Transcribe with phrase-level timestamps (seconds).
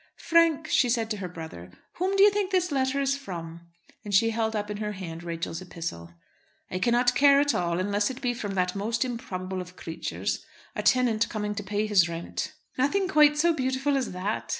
[0.17, 3.61] "Frank," she said to her brother, "whom do you think this letter is from?"
[4.03, 6.11] and she held up in her hand Rachel's epistle.
[6.71, 10.43] "I care not at all, unless it be from that most improbable of all creatures,
[10.75, 14.49] a tenant coming to pay his rent." "Nothing quite so beautiful as that."